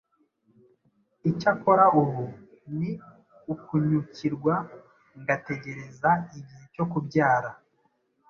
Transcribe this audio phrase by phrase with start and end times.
[1.29, 2.23] Icyakora ubu
[2.77, 2.91] ni
[3.53, 4.53] ukunyukirwa
[5.19, 7.51] ngategereza igihe cyo kubyara